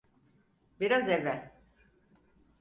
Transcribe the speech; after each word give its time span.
Biraz 0.79 1.09
evvel! 1.09 1.51